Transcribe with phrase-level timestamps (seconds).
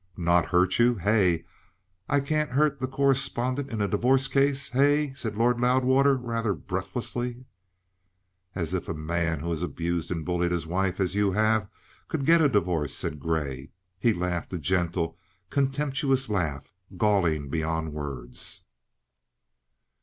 [0.17, 0.95] "Not hurt you?
[0.95, 1.45] Hey?
[2.09, 4.69] I can't hurt the corespondent in a divorce case?
[4.69, 7.45] Hey?" said Lord Loudwater rather breathlessly.
[8.55, 11.69] "As if a man who has abused and bullied his wife as you have
[12.07, 13.69] could get a divorce!" said Grey, and
[13.99, 15.19] he laughed a gentle,
[15.51, 18.65] contemptuous laugh, galling beyond words.